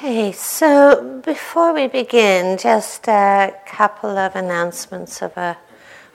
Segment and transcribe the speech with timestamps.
[0.00, 5.58] Okay, so before we begin, just a couple of announcements of a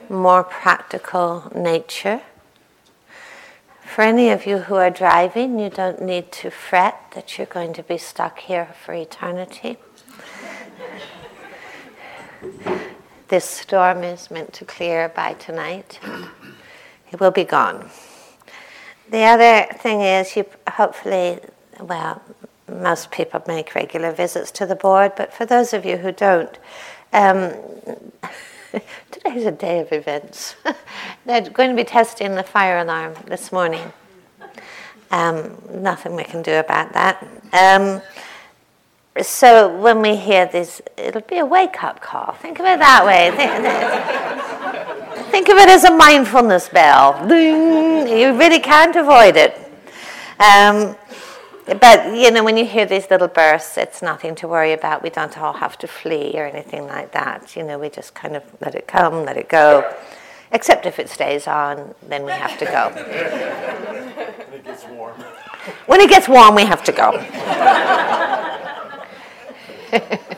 [0.07, 2.21] more practical nature.
[3.83, 7.73] For any of you who are driving, you don't need to fret that you're going
[7.73, 9.75] to be stuck here for eternity.
[13.27, 15.99] this storm is meant to clear by tonight.
[17.11, 17.89] It will be gone.
[19.09, 21.41] The other thing is, you hopefully,
[21.81, 22.21] well,
[22.81, 26.57] most people make regular visits to the board, but for those of you who don't,
[27.11, 27.53] um,
[29.11, 30.55] today's a day of events.
[31.25, 33.93] They're going to be testing the fire alarm this morning.
[35.11, 37.27] Um, nothing we can do about that.
[37.53, 38.01] Um,
[39.21, 42.33] so when we hear this, it'll be a wake up call.
[42.33, 43.29] Think of it that way.
[45.29, 47.19] Think, of it as a mindfulness bell.
[47.29, 49.57] You really can't avoid it.
[50.39, 50.95] Um,
[51.65, 55.03] but you know, when you hear these little bursts, it's nothing to worry about.
[55.03, 57.55] We don't all have to flee or anything like that.
[57.55, 59.93] You know, we just kind of let it come, let it go.
[60.51, 62.89] Except if it stays on, then we have to go.
[64.49, 65.19] when it gets warm.
[65.85, 67.11] When it gets warm, we have to go.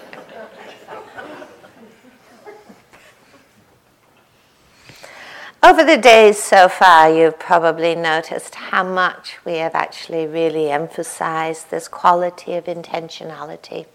[5.66, 11.72] Over the days so far, you've probably noticed how much we have actually really emphasized
[11.72, 13.88] this quality of intentionality.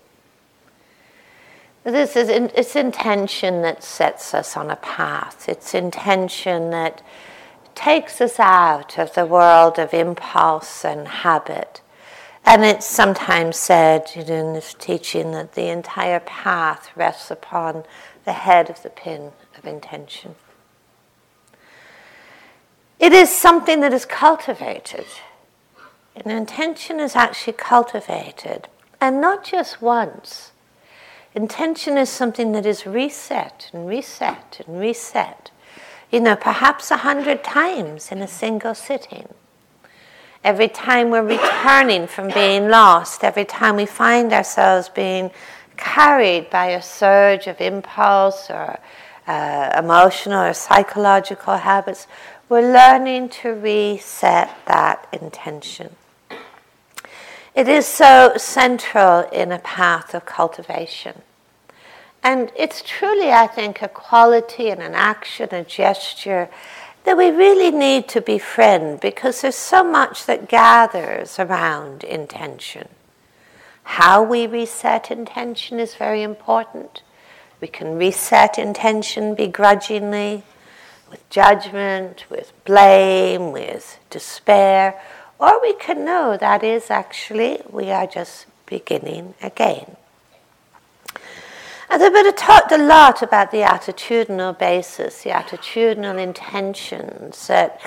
[1.84, 5.48] This is in, it's intention that sets us on a path.
[5.48, 7.02] It's intention that
[7.76, 11.82] takes us out of the world of impulse and habit.
[12.44, 17.84] And it's sometimes said you know, in this teaching that the entire path rests upon
[18.24, 20.34] the head of the pin of intention.
[23.00, 25.06] It is something that is cultivated.
[26.14, 28.68] An intention is actually cultivated,
[29.00, 30.52] and not just once.
[31.34, 35.50] Intention is something that is reset and reset and reset.
[36.10, 39.28] You know, perhaps a hundred times in a single sitting.
[40.44, 45.30] Every time we're returning from being lost, every time we find ourselves being
[45.78, 48.78] carried by a surge of impulse or
[49.26, 52.06] uh, emotional or psychological habits,
[52.50, 55.94] we're learning to reset that intention.
[57.54, 61.22] It is so central in a path of cultivation.
[62.24, 66.50] And it's truly, I think, a quality and an action, a gesture
[67.04, 72.88] that we really need to befriend because there's so much that gathers around intention.
[73.84, 77.04] How we reset intention is very important.
[77.60, 80.42] We can reset intention begrudgingly
[81.10, 85.00] with judgment, with blame, with despair,
[85.38, 89.96] or we can know that is actually we are just beginning again.
[91.92, 97.80] And I've talked a lot about the attitudinal basis, the attitudinal intentions that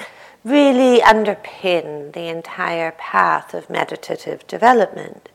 [0.44, 5.30] really underpin the entire path of meditative development.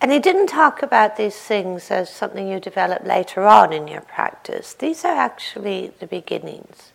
[0.00, 4.00] And he didn't talk about these things as something you develop later on in your
[4.00, 4.74] practice.
[4.74, 6.91] These are actually the beginnings.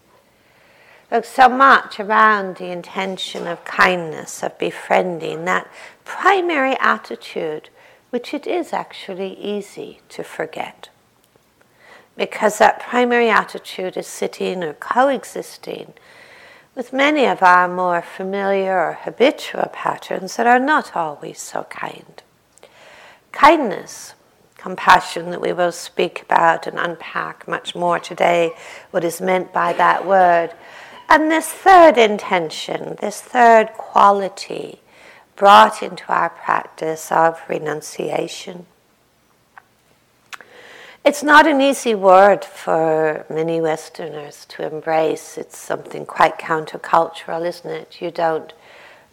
[1.10, 5.72] Look, so much around the intention of kindness, of befriending, that
[6.04, 7.70] primary attitude,
[8.10, 10.90] which it is actually easy to forget.
[12.18, 15.94] Because that primary attitude is sitting or coexisting
[16.76, 22.22] with many of our more familiar or habitual patterns that are not always so kind.
[23.32, 24.14] Kindness,
[24.58, 28.54] compassion that we will speak about and unpack much more today,
[28.92, 30.54] what is meant by that word
[31.10, 34.80] and this third intention, this third quality
[35.36, 38.66] brought into our practice of renunciation.
[41.06, 45.38] It's not an easy word for many Westerners to embrace.
[45.38, 48.02] It's something quite countercultural, isn't it?
[48.02, 48.52] You don't,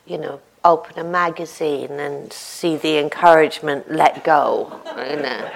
[0.05, 4.81] you know, open a magazine and see the encouragement, let go.
[4.97, 5.51] You know.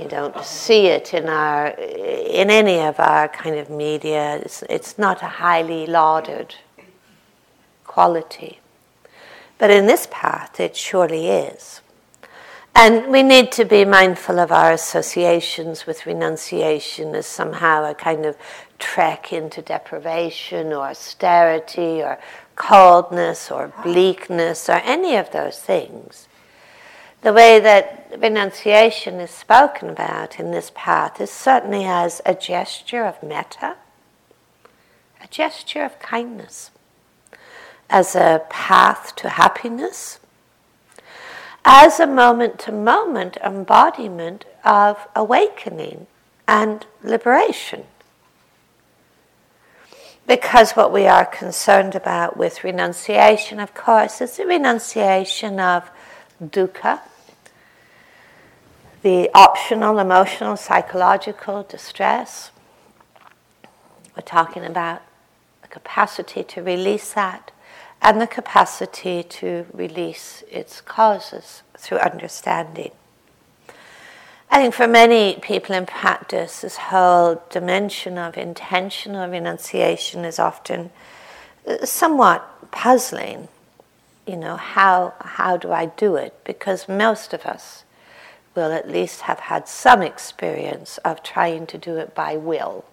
[0.00, 4.36] You don't see it in our in any of our kind of media.
[4.36, 6.54] It's, it's not a highly lauded
[7.84, 8.60] quality.
[9.58, 11.80] But in this path, it surely is.
[12.74, 18.24] And we need to be mindful of our associations with renunciation as somehow a kind
[18.24, 18.36] of
[18.78, 22.20] trek into deprivation or austerity or
[22.54, 26.28] coldness or bleakness or any of those things
[27.22, 33.04] the way that renunciation is spoken about in this path is certainly as a gesture
[33.04, 33.76] of metta,
[35.22, 36.70] a gesture of kindness,
[37.90, 40.20] as a path to happiness,
[41.64, 46.06] as a moment to moment embodiment of awakening
[46.46, 47.84] and liberation.
[50.26, 55.90] Because what we are concerned about with renunciation, of course, is the renunciation of
[56.42, 57.00] dukkha,
[59.02, 62.50] the optional emotional, psychological distress.
[64.16, 65.02] We're talking about
[65.62, 67.52] the capacity to release that
[68.00, 72.90] and the capacity to release its causes through understanding.
[74.50, 80.90] I think for many people in practice, this whole dimension of intentional renunciation is often
[81.84, 83.48] somewhat puzzling.
[84.28, 86.34] You know, how, how do I do it?
[86.44, 87.84] Because most of us
[88.54, 92.84] will at least have had some experience of trying to do it by will,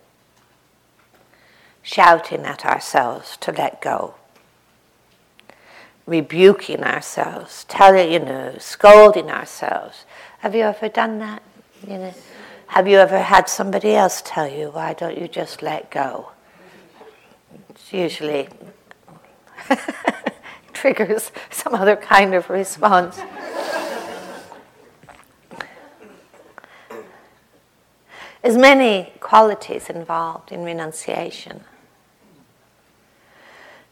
[1.84, 4.16] shouting at ourselves to let go
[6.06, 10.06] rebuking ourselves, telling, you know, scolding ourselves.
[10.40, 11.42] Have you ever done that?
[11.88, 12.14] You know,
[12.68, 16.32] have you ever had somebody else tell you, why don't you just let go?
[17.70, 18.50] It's usually
[20.86, 23.20] triggers some other kind of response.
[28.44, 31.64] There's many qualities involved in renunciation.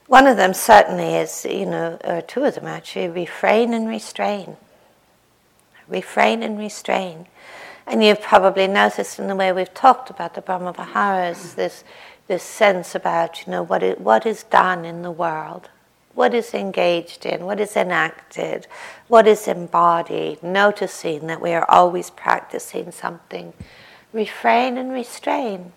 [0.05, 4.55] One of them certainly is, you know, or two of them actually, refrain and restrain.
[5.87, 7.25] Refrain and restrain.
[7.87, 11.83] And you've probably noticed in the way we've talked about the Brahma Viharas, this,
[12.27, 15.69] this sense about, you know, what is done in the world,
[16.13, 18.67] what is engaged in, what is enacted,
[19.07, 23.53] what is embodied, noticing that we are always practicing something.
[24.11, 25.73] Refrain and restrain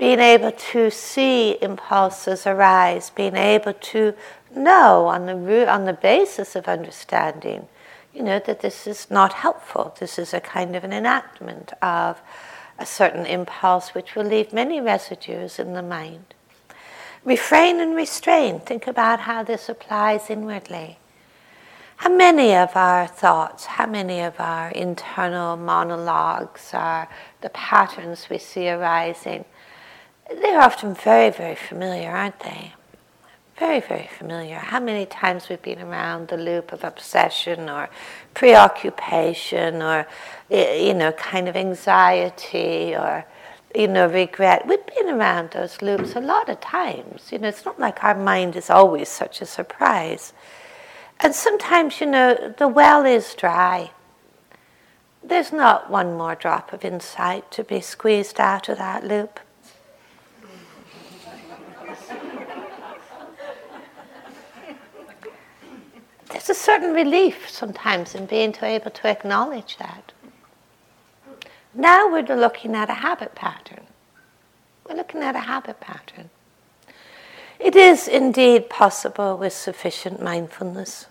[0.00, 4.14] being able to see impulses arise, being able to
[4.56, 7.68] know on the root, on the basis of understanding,
[8.14, 9.94] you know, that this is not helpful.
[10.00, 12.22] This is a kind of an enactment of
[12.78, 16.34] a certain impulse which will leave many residues in the mind.
[17.24, 18.60] Refrain and restrain.
[18.60, 20.98] Think about how this applies inwardly.
[21.96, 27.08] How many of our thoughts, how many of our internal monologues are
[27.42, 29.44] the patterns we see arising?
[30.30, 32.72] they're often very, very familiar, aren't they?
[33.58, 34.56] Very, very familiar.
[34.56, 37.90] How many times we've been around the loop of obsession or
[38.32, 40.06] preoccupation or,
[40.48, 43.26] you know, kind of anxiety or,
[43.74, 44.66] you know, regret.
[44.66, 47.30] We've been around those loops a lot of times.
[47.30, 50.32] You know, it's not like our mind is always such a surprise.
[51.20, 53.92] And sometimes, you know, the well is dry.
[55.22, 59.38] There's not one more drop of insight to be squeezed out of that loop.
[66.30, 70.12] there's a certain relief sometimes in being able to acknowledge that.
[71.74, 73.84] Now we're looking at a habit pattern.
[74.88, 76.30] We're looking at a habit pattern.
[77.60, 81.06] It is indeed possible with sufficient mindfulness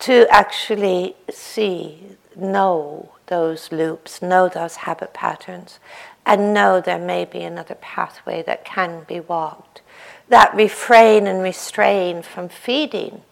[0.00, 5.80] to actually see, know those loops, know those habit patterns,
[6.24, 9.82] and know there may be another pathway that can be walked.
[10.28, 13.22] That refrain and restrain from feeding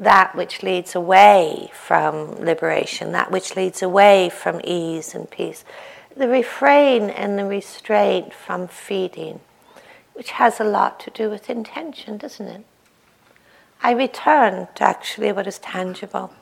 [0.00, 5.62] that which leads away from liberation, that which leads away from ease and peace.
[6.16, 9.40] The refrain and the restraint from feeding,
[10.14, 12.64] which has a lot to do with intention, doesn't it?
[13.82, 16.32] I return to actually what is tangible.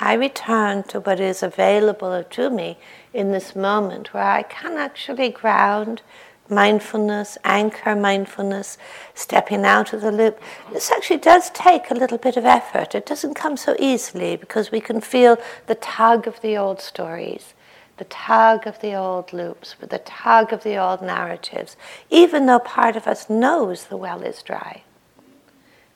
[0.00, 2.78] I return to what is available to me
[3.12, 6.02] in this moment where I can actually ground
[6.50, 8.78] mindfulness, anchor mindfulness,
[9.14, 10.40] stepping out of the loop.
[10.72, 12.94] This actually does take a little bit of effort.
[12.94, 17.54] It doesn't come so easily because we can feel the tug of the old stories,
[17.98, 21.76] the tug of the old loops, the tug of the old narratives.
[22.10, 24.82] Even though part of us knows the well is dry,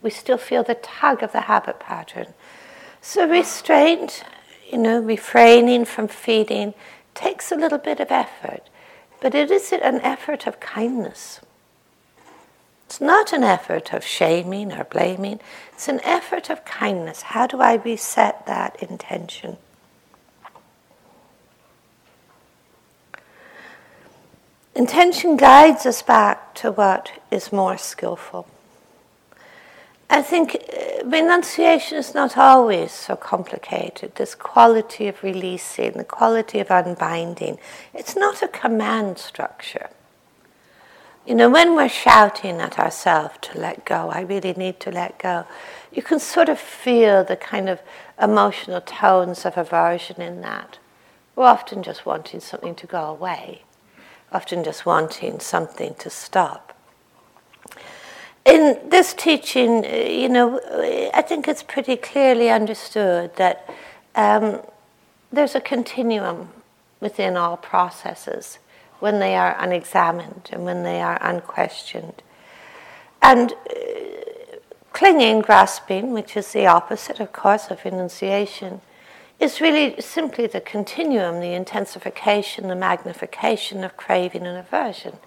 [0.03, 2.35] we still feel the tug of the habit pattern.
[3.01, 4.25] So restraint,
[4.71, 6.75] you know, refraining from feeding
[7.15, 8.69] takes a little bit of effort.
[9.23, 11.41] But it is an effort of kindness.
[12.87, 15.39] It's not an effort of shaming or blaming,
[15.73, 17.23] it's an effort of kindness.
[17.23, 19.59] How do I reset that intention?
[24.75, 28.49] Intention guides us back to what is more skillful.
[30.13, 34.15] I think uh, renunciation is not always so complicated.
[34.17, 37.59] This quality of releasing, the quality of unbinding,
[37.95, 39.89] it's not a command structure.
[41.27, 45.19] You know, when we're shouting at ourselves to let go, I really need to let
[45.19, 45.47] go,
[45.91, 47.81] you can sort of feel the kind of
[48.21, 50.79] emotional tones of aversion in that.
[51.35, 53.63] We're often just wanting something to go away,
[54.31, 56.72] often just wanting something to stop.
[58.45, 60.61] In this teaching, you know,
[61.15, 63.69] I think it's pretty clearly understood that
[64.15, 64.61] um,
[65.33, 66.49] there's a continuum
[67.01, 68.59] within all processes
[68.99, 72.23] when they are unexamined and when they are unquestioned.
[73.21, 74.57] And uh,
[74.93, 78.81] clinging, grasping, which is the opposite, of course, of renunciation,
[79.43, 85.19] is really simply the continuum, the intensification, the magnification of craving and aversion.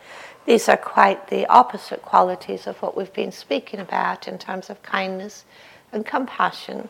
[0.46, 4.82] These are quite the opposite qualities of what we've been speaking about in terms of
[4.82, 5.46] kindness
[5.92, 6.90] and compassion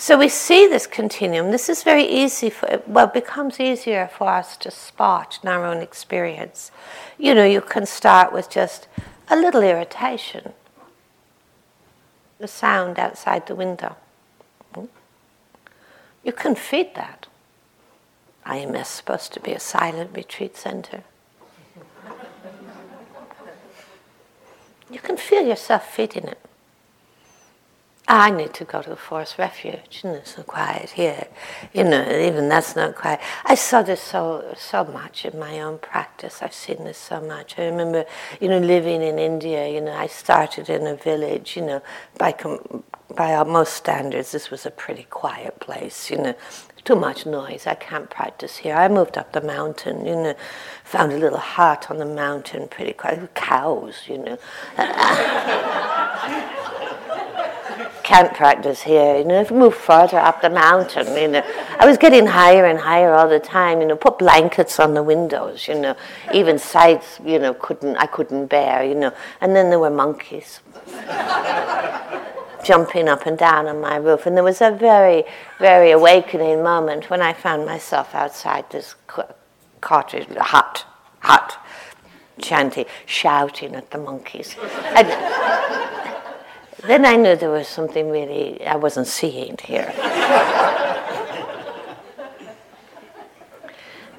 [0.00, 1.50] so we see this continuum.
[1.50, 5.66] This is very easy for, well, it becomes easier for us to spot in our
[5.66, 6.70] own experience.
[7.18, 8.88] You know, you can start with just
[9.28, 10.54] a little irritation,
[12.38, 13.94] the sound outside the window.
[16.22, 17.26] You can feed that.
[18.46, 21.04] IMS supposed to be a silent retreat center.
[24.90, 26.38] You can feel yourself feeding it.
[28.08, 31.28] I need to go to the forest refuge, and it's so quiet here.
[31.72, 33.20] You know, even that's not quiet.
[33.44, 36.42] I saw this so so much in my own practice.
[36.42, 37.56] I've seen this so much.
[37.56, 38.04] I remember,
[38.40, 39.68] you know, living in India.
[39.68, 41.56] You know, I started in a village.
[41.56, 41.82] You know,
[42.18, 42.82] by com-
[43.16, 46.10] by our most standards, this was a pretty quiet place.
[46.10, 46.34] You know,
[46.84, 47.66] too much noise.
[47.66, 48.74] I can't practice here.
[48.74, 50.06] I moved up the mountain.
[50.06, 50.34] You know,
[50.84, 53.34] found a little hut on the mountain, pretty quiet.
[53.34, 54.02] Cows.
[54.06, 54.38] You know.
[58.02, 59.18] can't practice here.
[59.18, 61.44] You know, if move further up the mountain, you know,
[61.78, 63.80] I was getting higher and higher all the time.
[63.80, 65.68] You know, put blankets on the windows.
[65.68, 65.96] You know,
[66.34, 67.20] even sights.
[67.24, 68.84] You know, couldn't I couldn't bear.
[68.84, 70.60] You know, and then there were monkeys
[72.64, 75.24] jumping up and down on my roof, and there was a very,
[75.58, 78.94] very awakening moment when I found myself outside this
[79.80, 80.84] cottage hut,
[81.20, 81.58] hut,
[82.40, 84.56] chanting, shouting at the monkeys.
[84.94, 85.08] And,
[86.88, 89.92] then I knew there was something really I wasn't seeing here.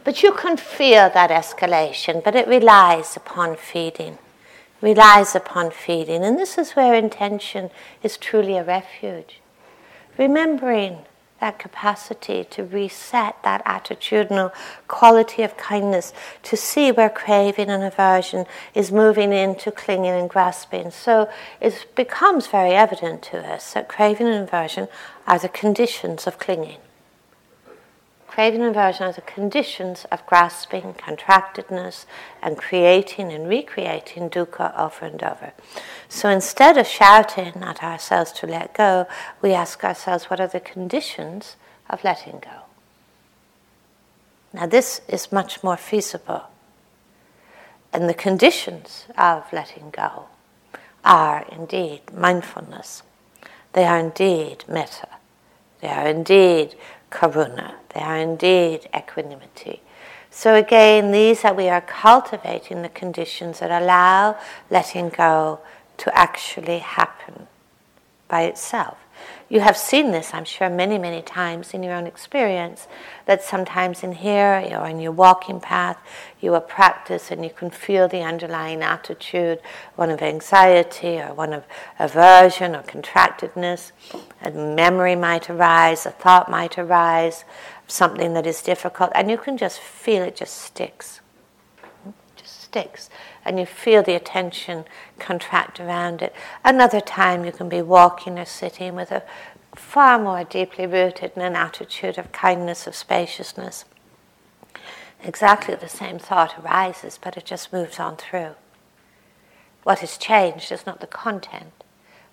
[0.04, 4.20] but you can feel that escalation, but it relies upon feeding,
[4.82, 6.24] relies upon feeding.
[6.24, 7.70] And this is where intention
[8.04, 9.40] is truly a refuge.
[10.18, 11.06] Remembering
[11.42, 14.54] that capacity to reset that attitudinal
[14.88, 18.46] quality of kindness, to see where craving and aversion
[18.76, 20.92] is moving into clinging and grasping.
[20.92, 21.28] So
[21.60, 24.88] it becomes very evident to us that craving and aversion
[25.26, 26.78] are the conditions of clinging.
[28.32, 32.06] Craving and aversion are the conditions of grasping, contractedness,
[32.42, 35.52] and creating and recreating dukkha over and over.
[36.08, 39.06] So instead of shouting at ourselves to let go,
[39.42, 41.58] we ask ourselves what are the conditions
[41.90, 42.62] of letting go.
[44.54, 46.44] Now, this is much more feasible.
[47.92, 50.28] And the conditions of letting go
[51.04, 53.04] are indeed mindfulness.
[53.74, 55.10] They are indeed metta.
[55.82, 56.76] They are indeed
[57.12, 57.76] karuna.
[57.94, 59.82] They are indeed equanimity.
[60.32, 64.38] So again, these are we are cultivating the conditions that allow
[64.70, 65.60] letting go
[65.98, 67.48] to actually happen
[68.28, 68.98] by itself.
[69.52, 72.88] You have seen this, I'm sure, many, many times in your own experience,
[73.26, 75.98] that sometimes in here or in your walking path,
[76.40, 79.60] you will practice and you can feel the underlying attitude,
[79.98, 81.66] one of anxiety or one of
[82.00, 83.92] aversion or contractedness.
[84.42, 87.44] A memory might arise, a thought might arise,
[87.88, 91.20] something that is difficult, and you can just feel it just sticks.
[92.06, 92.12] Hmm?
[92.38, 93.10] Just sticks.
[93.44, 94.86] And you feel the attention
[95.20, 96.34] contract around it.
[96.64, 99.24] Another time you can be walking or sitting with a
[99.76, 103.86] far more deeply rooted in an attitude of kindness, of spaciousness.
[105.24, 108.56] Exactly the same thought arises, but it just moves on through.
[109.84, 111.74] What has changed is not the content.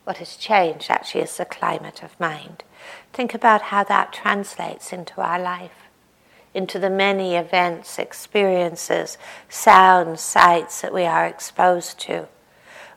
[0.04, 2.64] What has changed actually is the climate of mind.
[3.12, 5.87] Think about how that translates into our life,
[6.58, 9.16] into the many events, experiences,
[9.48, 12.26] sounds, sights that we are exposed to.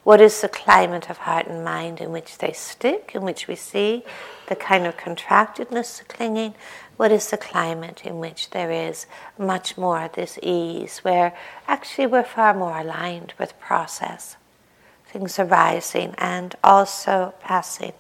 [0.04, 3.56] What is the climate of heart and mind in which they stick, in which we
[3.56, 4.04] see
[4.48, 6.56] the kind of contractedness, the clinging?
[6.98, 9.06] What is the climate in which there is
[9.38, 11.38] much more this ease, where
[11.68, 14.38] actually we're far more aligned with process,
[15.06, 17.94] things arising and also passing?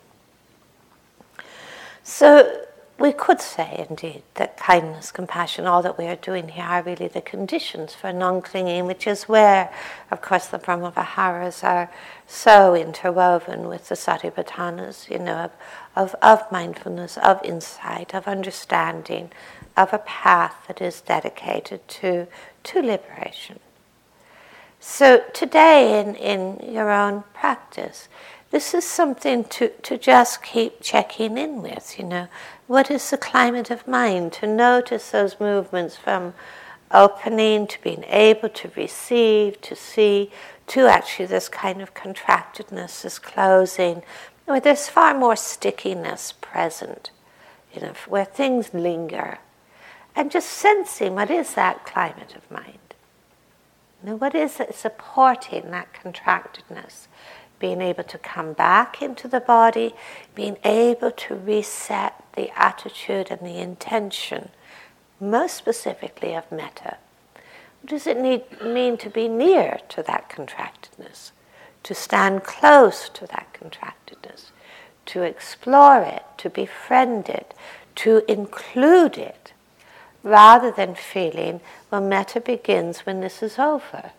[2.02, 2.66] So
[3.02, 7.08] we could say indeed that kindness, compassion, all that we are doing here are really
[7.08, 9.74] the conditions for non clinging, which is where,
[10.12, 11.90] of course, the Brahmaviharas are
[12.28, 15.52] so interwoven with the Satipatthanas, you know, of,
[15.96, 19.32] of, of mindfulness, of insight, of understanding,
[19.76, 22.28] of a path that is dedicated to,
[22.64, 23.60] to liberation.
[24.80, 28.10] So today, in, in your own practice,
[28.52, 32.28] this is something to, to just keep checking in with, you know.
[32.72, 34.32] What is the climate of mind?
[34.32, 36.34] To notice those movements from
[36.90, 40.32] opening to being able to receive, to see,
[40.68, 44.04] to actually this kind of contractedness, this closing,
[44.46, 47.12] where there's far more stickiness present,
[47.74, 49.40] you know, where things linger.
[50.16, 52.96] And just sensing what is that climate of mind.
[54.02, 57.10] Now, what is it supporting that contractedness?
[57.62, 59.94] Being able to come back into the body,
[60.36, 64.50] being able to reset the attitude and the intention,
[65.20, 66.98] most specifically of metta.
[67.82, 71.32] What does it need, mean to be near to that contractedness?
[71.84, 74.52] To stand close to that contractedness,
[75.08, 77.54] to explore it, to befriend it,
[77.98, 79.54] to include it
[80.24, 84.12] rather than feeling, well, metta begins when this is over.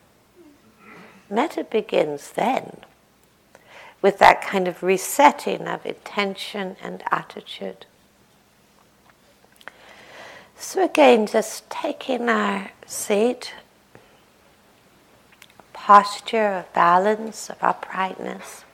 [1.31, 2.79] Metta begins then,
[4.03, 7.87] with that kind of resetting of intention and attitude.
[10.57, 13.55] So, again, just taking our seat,
[15.73, 18.65] posture of balance, of uprightness.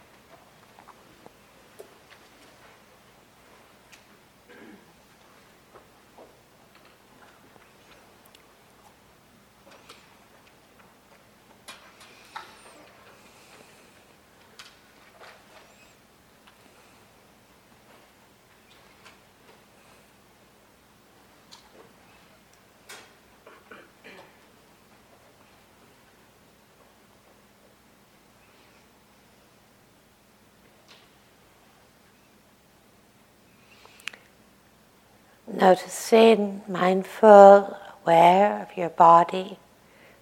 [35.58, 39.58] Noticing, mindful, aware of your body,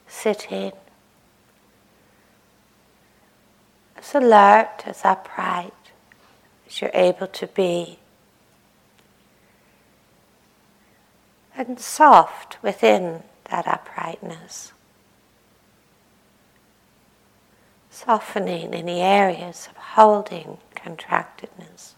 [0.08, 0.72] sitting,
[3.98, 5.74] as alert, as upright
[6.66, 7.98] as you're able to be,
[11.54, 14.72] and soft within that uprightness.
[17.90, 21.95] Softening any areas of holding contractedness.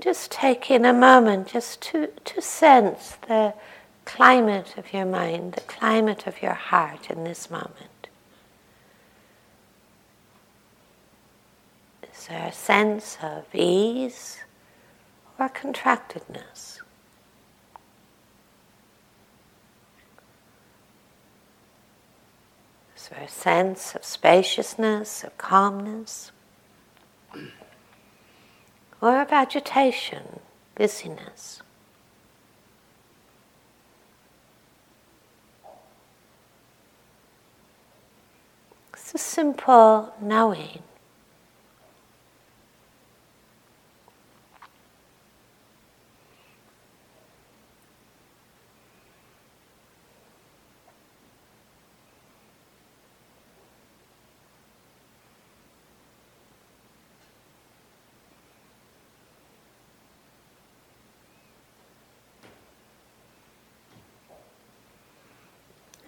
[0.00, 0.34] Just
[0.70, 3.52] in a moment just to, to sense the
[4.06, 8.08] climate of your mind, the climate of your heart in this moment.
[12.02, 14.38] Is there a sense of ease
[15.38, 16.80] or contractedness?
[22.96, 26.32] Is there a sense of spaciousness, of calmness?
[29.00, 30.40] Or of agitation,
[30.74, 31.62] busyness.
[38.92, 40.82] It's a simple knowing.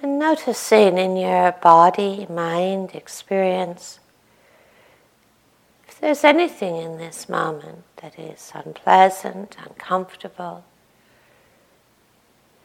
[0.03, 3.99] And noticing in your body, mind, experience,
[5.89, 10.63] if there's anything in this moment that is unpleasant, uncomfortable,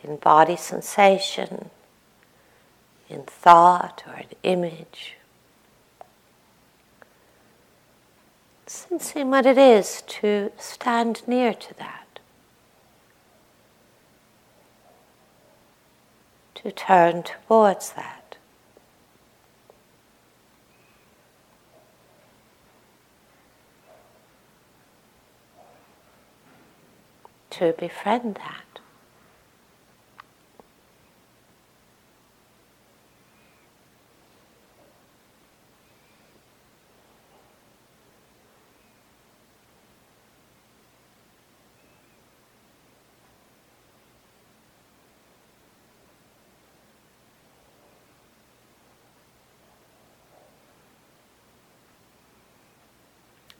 [0.04, 1.72] in body sensation,
[3.10, 5.16] in thought or an image.
[8.68, 12.07] Sensing what it is to stand near to that.
[16.68, 18.36] To turn towards that.
[27.52, 28.67] To befriend that.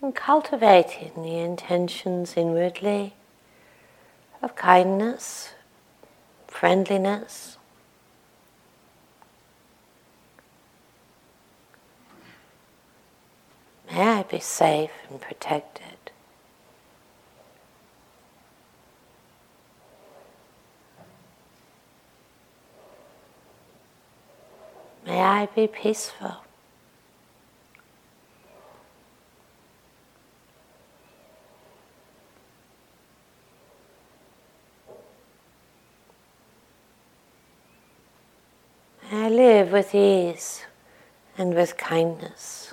[0.08, 3.12] And cultivating the intentions inwardly
[4.40, 5.52] of kindness,
[6.46, 7.58] friendliness.
[13.90, 16.10] May I be safe and protected.
[25.04, 26.38] May I be peaceful.
[39.10, 40.64] May I live with ease
[41.36, 42.72] and with kindness.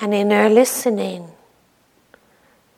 [0.00, 1.32] And in our listening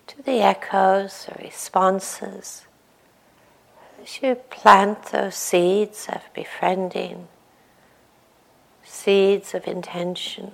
[0.08, 2.64] to the echoes or responses,
[4.08, 7.28] as you plant those seeds of befriending,
[8.82, 10.52] seeds of intention,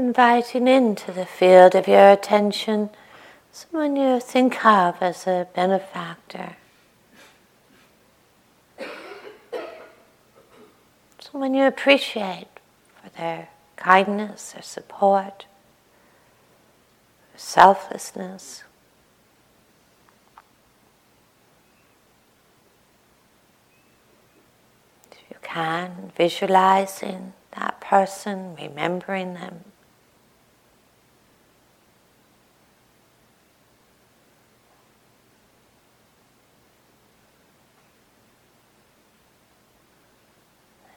[0.00, 2.88] inviting into the field of your attention
[3.52, 6.56] someone you think of as a benefactor,
[11.20, 12.46] someone you appreciate
[13.02, 15.44] for their kindness, their support,
[17.32, 18.64] their selflessness.
[25.12, 29.64] If you can, visualizing that person, remembering them.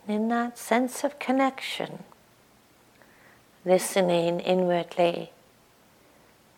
[0.08, 2.04] In that sense of connection,
[3.66, 5.32] listening inwardly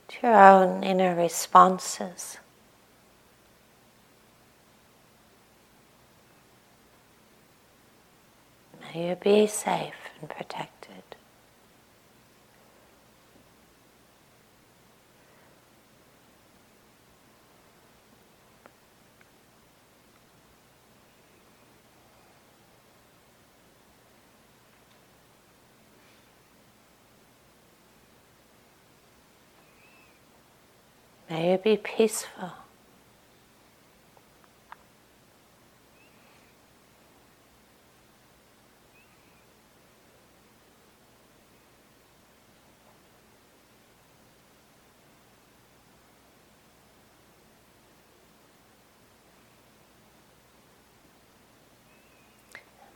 [0.08, 2.38] to your own inner responses.
[8.82, 10.75] May you be safe and protected.
[31.36, 32.54] May you be peaceful.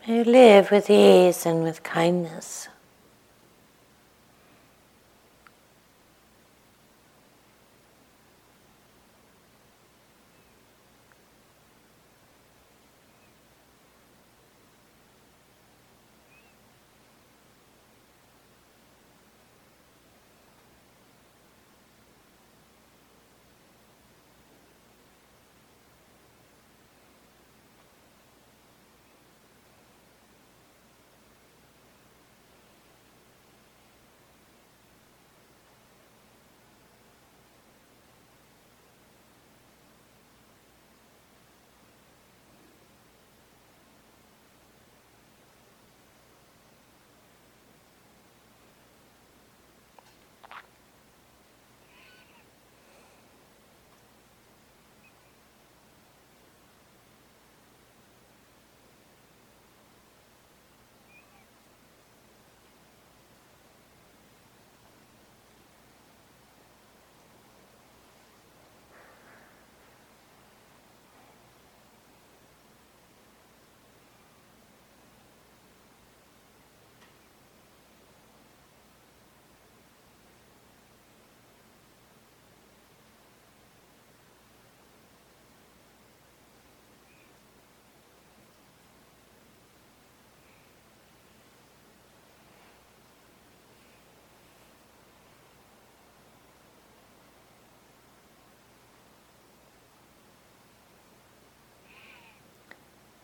[0.08, 2.70] May you live with ease and with kindness.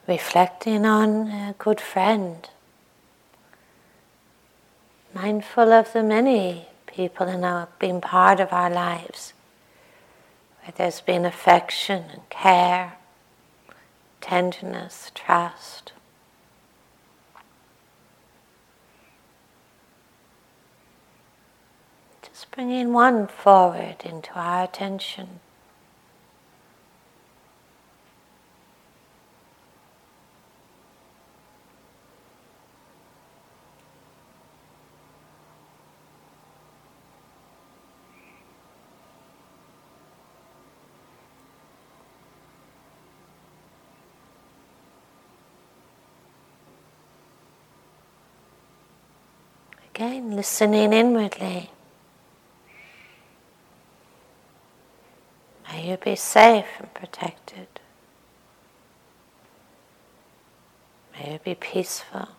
[0.08, 2.50] Reflecting on a good friend,
[5.14, 9.34] mindful of the many people who have been part of our lives,
[10.62, 12.98] where there's been affection and care,
[14.22, 15.92] tenderness, trust.
[22.22, 25.40] Just bringing one forward into our attention.
[50.14, 51.72] Listening inwardly.
[55.68, 57.68] May you be safe and protected.
[61.14, 62.30] May you be peaceful.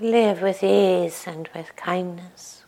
[0.00, 2.64] Live with ease and with kindness.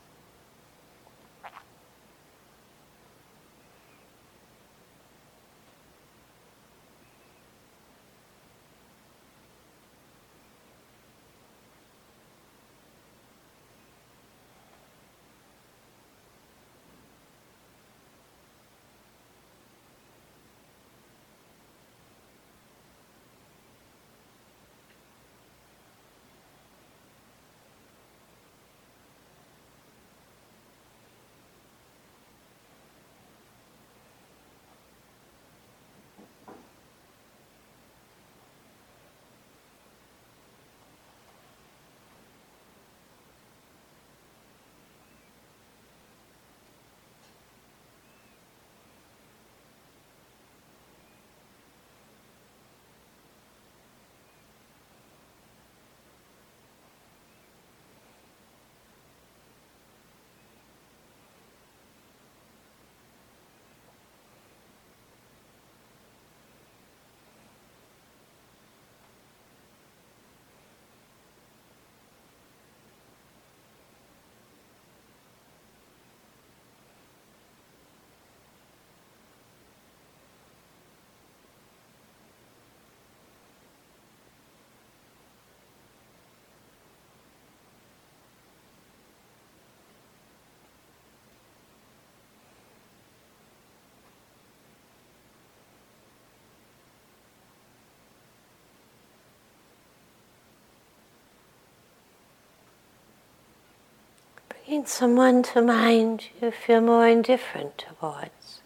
[104.89, 108.61] Someone to mind you feel more indifferent towards.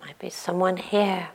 [0.00, 1.28] Might be someone here.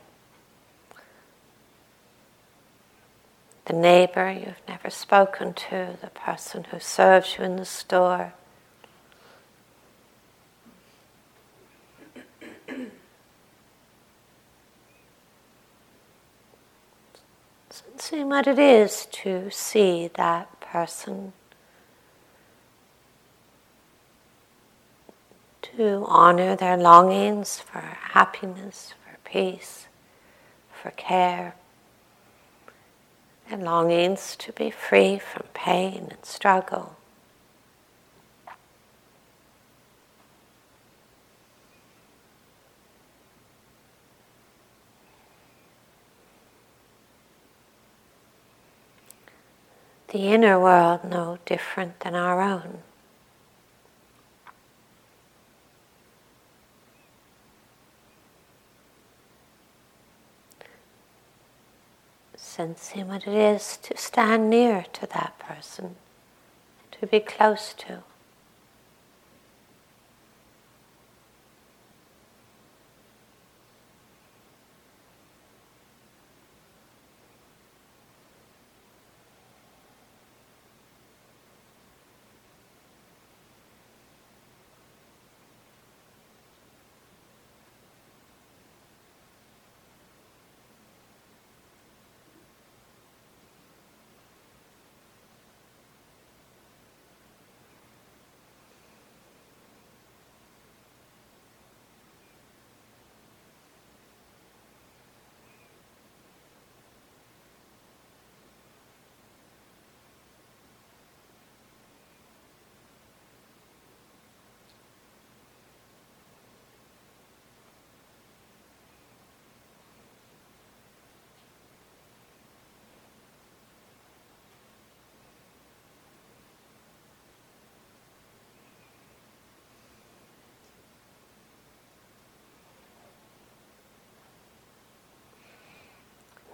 [3.65, 8.33] The neighbor you've never spoken to, the person who serves you in the store.
[17.69, 21.33] Sensing what it is to see that person
[25.77, 29.87] to honor their longings for happiness, for peace,
[30.71, 31.55] for care,
[33.49, 36.95] their longings to be free from pain and struggle.
[50.09, 52.83] The inner world no different than our own.
[62.53, 65.95] Sensing what it is to stand near to that person,
[66.91, 68.03] to be close to.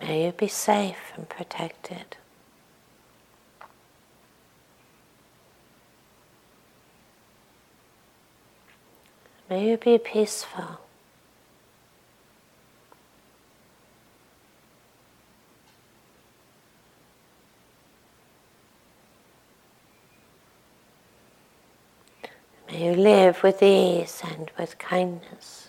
[0.09, 2.17] May you be safe and protected.
[9.47, 10.79] May you be peaceful.
[22.67, 25.68] May you live with ease and with kindness.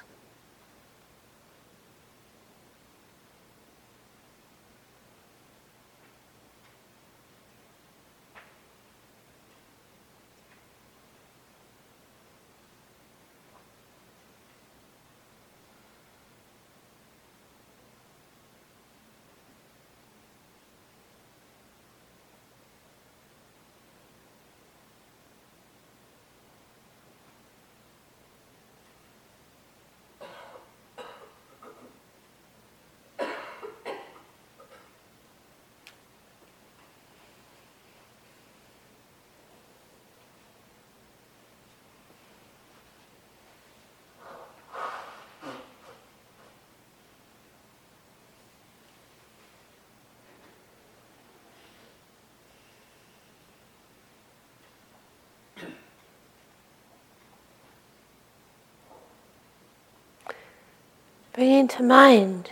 [61.33, 62.51] Bringing to mind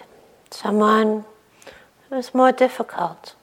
[0.50, 1.24] someone
[2.08, 3.34] who's more difficult.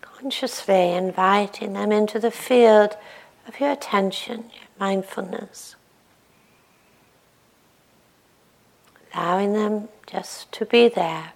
[0.00, 2.96] Consciously inviting them into the field
[3.48, 5.74] of your attention, your mindfulness.
[9.12, 11.32] Allowing them just to be there.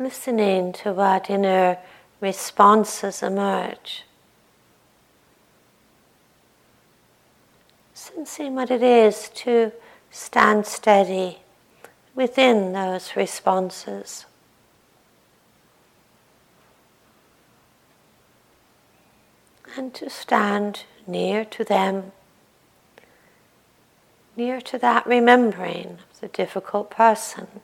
[0.00, 1.76] Listening to what inner
[2.22, 4.04] responses emerge.
[7.92, 9.70] Sensing what it is to
[10.10, 11.40] stand steady
[12.14, 14.24] within those responses.
[19.76, 22.12] And to stand near to them,
[24.34, 27.60] near to that remembering of the difficult person.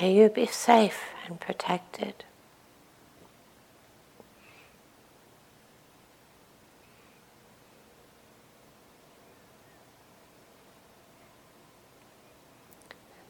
[0.00, 2.24] May you be safe and protected.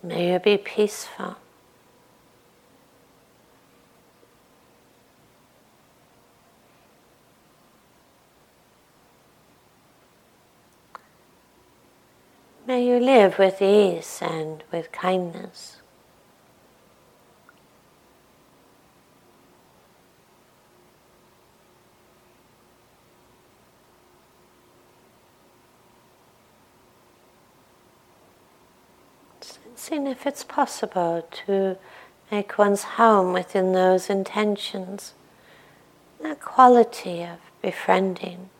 [0.02, 1.36] May you be peaceful.
[12.66, 15.78] May you live with ease and with kindness.
[29.90, 31.78] If it's possible to
[32.30, 35.14] make one's home within those intentions,
[36.20, 38.50] that quality of befriending.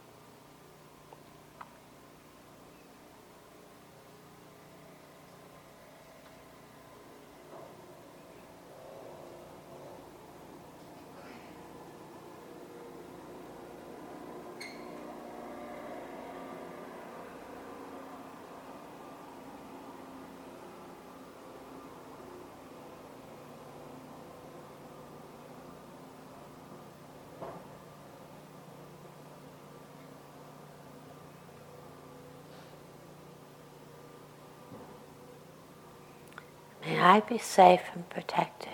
[36.89, 38.68] May I be safe and protected.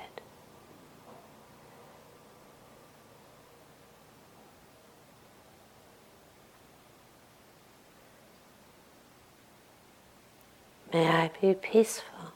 [10.92, 12.32] May I be peaceful.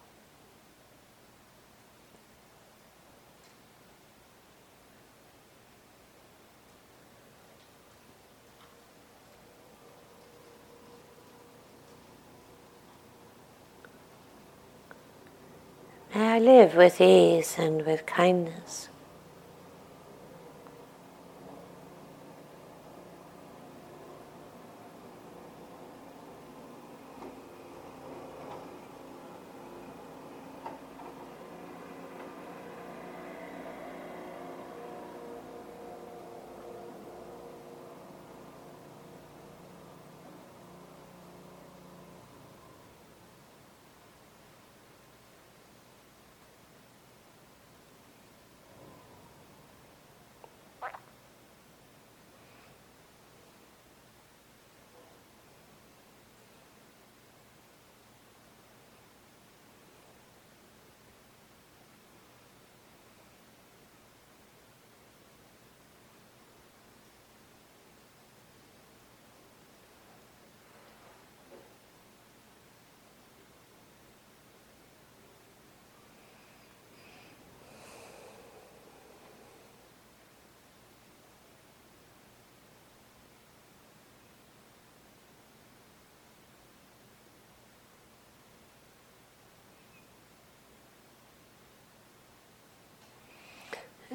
[16.14, 18.90] May I live with ease and with kindness.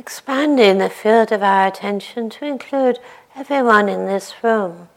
[0.03, 2.99] Expanding the field of our attention to include
[3.37, 4.89] everyone in this room.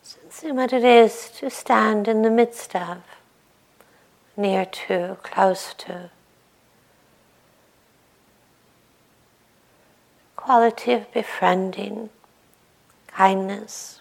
[0.00, 2.98] Sensing what it is to stand in the midst of,
[4.36, 6.10] near to, close to.
[10.36, 12.10] Quality of befriending,
[13.08, 13.97] kindness.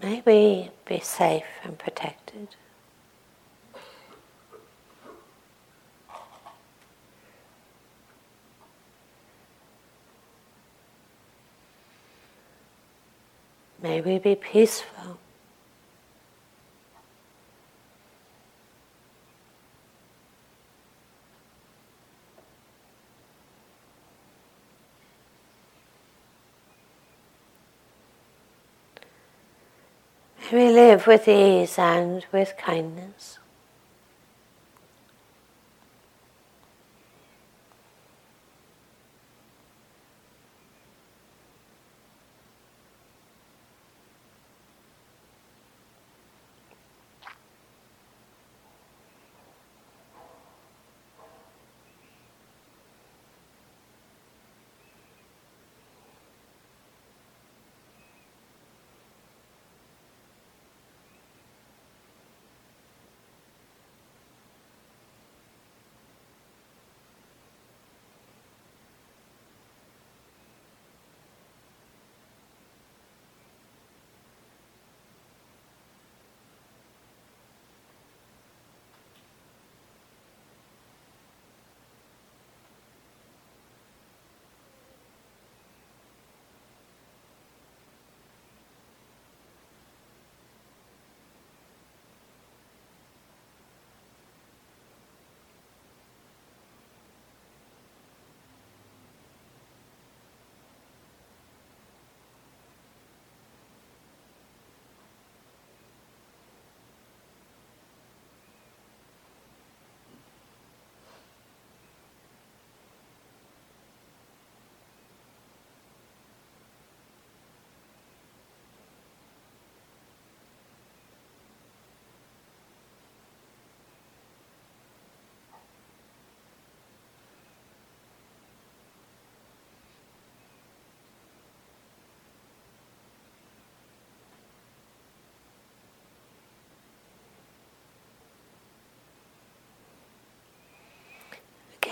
[0.00, 2.54] May we be safe and protected.
[13.82, 15.18] May we be peaceful.
[30.50, 33.38] We live with ease and with kindness.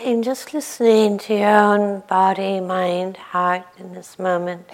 [0.07, 4.71] Again, just listening to your own body, mind, heart in this moment.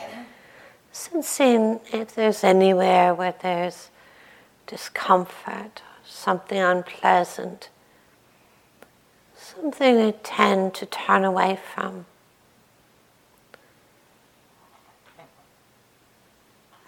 [0.93, 3.89] Sensing if there's anywhere where there's
[4.67, 7.71] discomfort, something unpleasant,
[9.35, 12.05] something I tend to turn away from.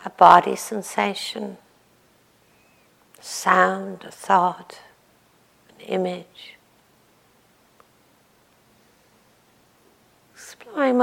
[0.05, 1.57] A body sensation,
[3.23, 4.81] sound, a thought,
[5.71, 6.57] an image.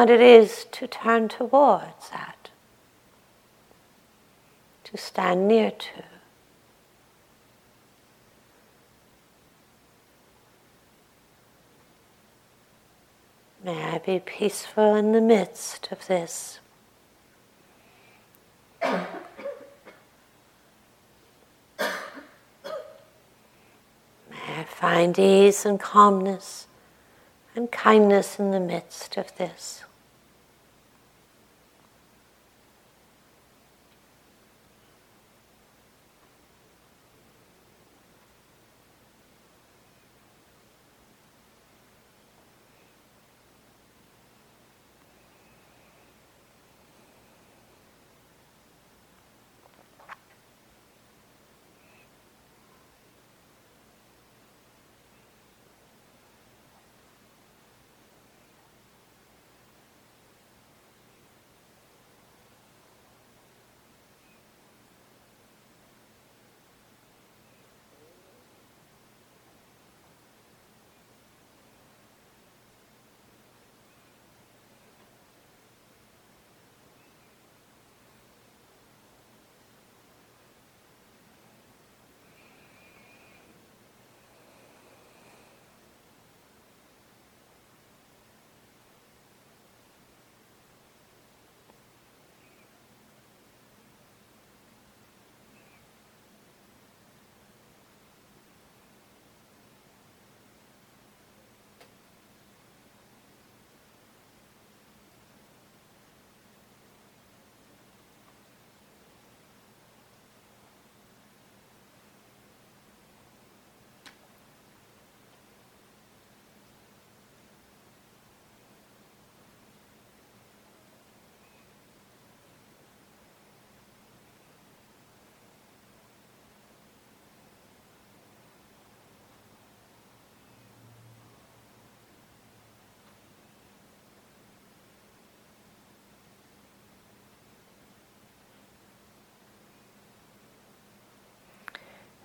[0.01, 2.49] What it is to turn towards that,
[4.83, 6.03] to stand near to.
[13.63, 16.59] May I be peaceful in the midst of this.
[18.81, 19.05] May
[24.31, 26.65] I find ease and calmness
[27.55, 29.83] and kindness in the midst of this.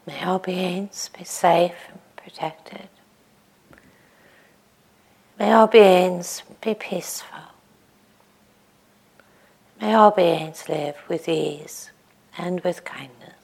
[0.07, 2.89] May all beings be safe and protected.
[5.39, 7.39] May all beings be peaceful.
[9.81, 11.91] May all beings live with ease
[12.39, 13.36] and with kindness.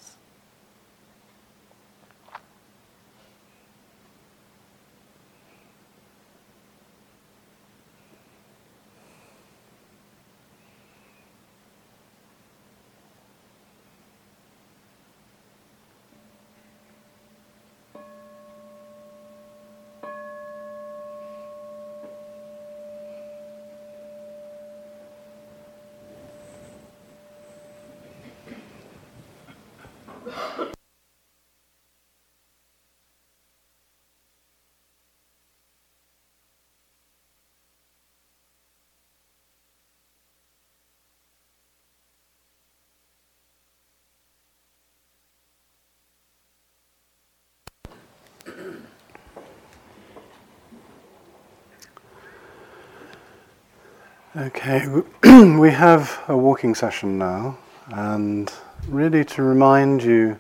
[54.34, 54.86] Okay,
[55.58, 57.58] we have a walking session now,
[57.88, 58.50] and
[58.88, 60.38] really to remind you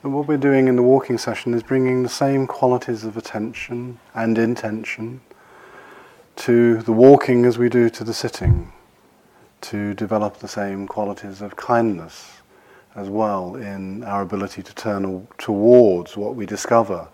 [0.00, 3.98] that what we're doing in the walking session is bringing the same qualities of attention
[4.14, 5.20] and intention
[6.36, 8.72] to the walking as we do to the sitting,
[9.62, 12.40] to develop the same qualities of kindness
[12.94, 17.08] as well in our ability to turn towards what we discover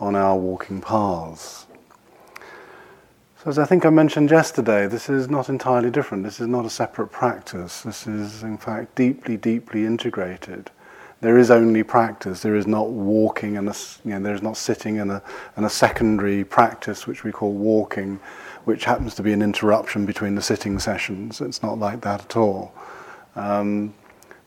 [0.00, 1.67] on our walking paths.
[3.44, 6.24] So, as I think I mentioned yesterday, this is not entirely different.
[6.24, 7.82] This is not a separate practice.
[7.82, 10.72] This is, in fact, deeply, deeply integrated.
[11.20, 12.42] There is only practice.
[12.42, 13.68] There is not walking and
[14.04, 15.22] you know, there is not sitting and a,
[15.56, 18.18] a secondary practice, which we call walking,
[18.64, 21.40] which happens to be an interruption between the sitting sessions.
[21.40, 22.74] It's not like that at all.
[23.36, 23.94] Um,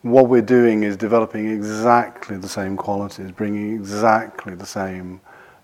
[0.02, 5.22] what we're doing is developing exactly the same qualities, bringing exactly the same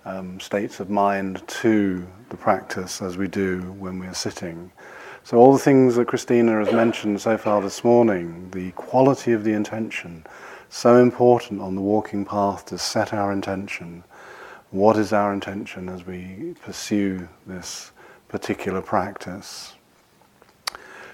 [0.08, 4.72] um, states of mind to the practice as we do when we're sitting.
[5.24, 9.44] So, all the things that Christina has mentioned so far this morning, the quality of
[9.44, 10.26] the intention,
[10.70, 14.04] so important on the walking path to set our intention.
[14.72, 17.92] What is our intention as we pursue this
[18.30, 19.74] particular practice?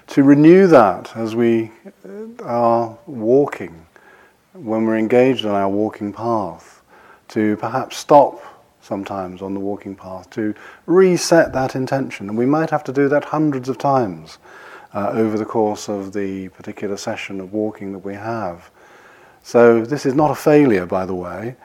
[0.08, 1.72] To renew that as we
[2.06, 3.86] uh, are walking,
[4.52, 6.82] when we're engaged on our walking path,
[7.28, 8.53] to perhaps stop
[8.84, 10.54] sometimes on the walking path to
[10.86, 12.28] reset that intention.
[12.28, 14.38] And we might have to do that hundreds of times
[14.92, 18.70] uh, over the course of the particular session of walking that we have.
[19.42, 21.56] So, this is not a failure, by the way.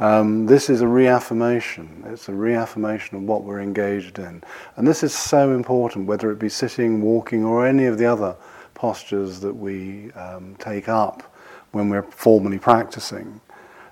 [0.00, 2.04] Um, this is a reaffirmation.
[2.06, 4.42] It's a reaffirmation of what we're engaged in.
[4.76, 8.36] And this is so important, whether it be sitting, walking, or any of the other
[8.74, 11.34] postures that we um, take up
[11.72, 13.40] when we're formally practicing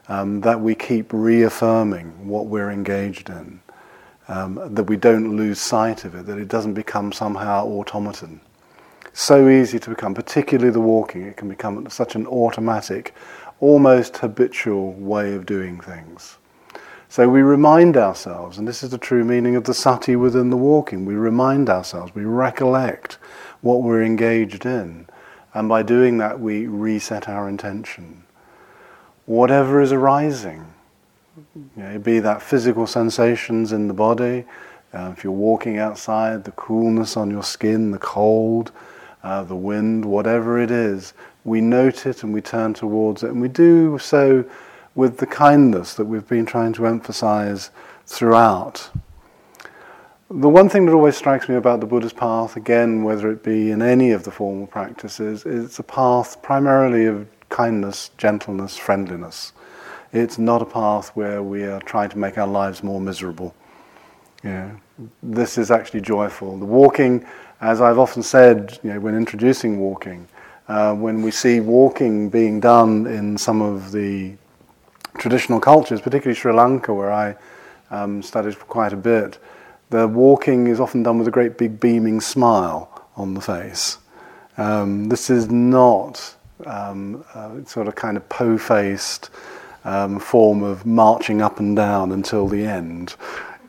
[0.09, 3.61] um, that we keep reaffirming what we're engaged in,
[4.29, 8.41] um, that we don't lose sight of it, that it doesn't become somehow automaton.
[9.13, 13.15] So easy to become, particularly the walking, it can become such an automatic,
[13.61, 16.37] almost habitual way of doing things.
[17.09, 20.57] So we remind ourselves, and this is the true meaning of the sati within the
[20.57, 23.15] walking, we remind ourselves, we recollect
[23.63, 25.07] what we're engaged in,
[25.55, 28.26] and by doing that we reset our intention
[29.27, 30.65] whatever is arising.
[31.55, 34.45] You know, be that physical sensations in the body,
[34.95, 38.73] uh, if you're walking outside, the coolness on your skin, the cold,
[39.23, 41.13] uh, the wind, whatever it is,
[41.45, 44.45] we note it and we turn towards it, and we do so
[44.95, 47.71] with the kindness that we've been trying to emphasize
[48.07, 48.89] throughout.
[50.31, 53.71] The one thing that always strikes me about the Buddha's path, again, whether it be
[53.71, 59.55] in any of the formal practices, is it's a path primarily of kindness, gentleness, friendliness.
[60.13, 63.55] It's not a path where we are trying to make our lives more miserable.
[64.45, 64.73] Yeah,
[65.23, 66.59] this is actually joyful.
[66.59, 67.25] The walking,
[67.63, 70.29] as I've often said, you know, when introducing walking,
[70.69, 74.35] uh, when we see walking being done in some of the
[75.17, 77.37] traditional cultures, particularly Sri Lanka, where I
[77.91, 79.39] um, studied for quite a bit,
[79.89, 83.97] the walking is often done with a great big beaming smile on the face.
[84.59, 89.31] Um, this is not um, uh, sort of kind of po-faced
[89.85, 93.15] um, form of marching up and down until the end,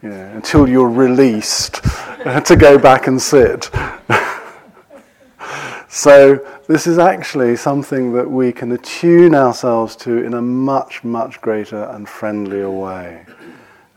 [0.01, 1.75] you know, until you're released
[2.45, 3.69] to go back and sit.
[5.87, 11.39] so this is actually something that we can attune ourselves to in a much, much
[11.41, 13.25] greater and friendlier way.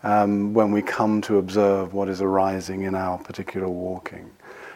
[0.03, 4.31] Um, when we come to observe what is arising in our particular walking.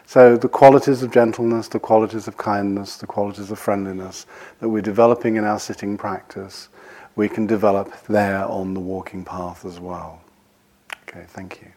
[0.07, 4.25] So, the qualities of gentleness, the qualities of kindness, the qualities of friendliness
[4.59, 6.69] that we're developing in our sitting practice,
[7.15, 10.21] we can develop there on the walking path as well.
[11.07, 11.71] Okay, thank you.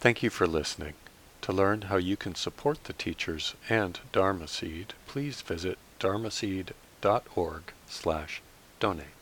[0.00, 0.94] Thank you for listening.
[1.42, 8.42] To learn how you can support the teachers and Dharma Seed, please visit dharmaseed.org slash
[8.80, 9.13] donate.